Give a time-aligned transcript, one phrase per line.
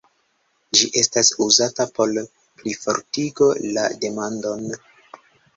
[0.77, 2.15] Ĝi estas uzata por
[2.63, 4.67] plifortigo la demandon.